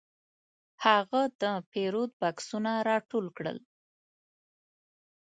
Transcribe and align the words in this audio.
هغه 0.85 1.21
د 1.41 1.43
پیرود 1.71 2.11
بکسونه 2.21 2.71
راټول 2.89 3.25
کړل. 3.37 3.57